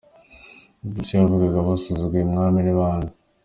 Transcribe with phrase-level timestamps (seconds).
[0.83, 3.11] Ubwo se abo yavugaga basuzuguye umwami ni bande?